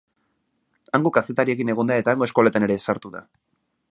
[0.97, 3.25] Hango kazetariekin egon da eta hango eskoletan ere sartu da.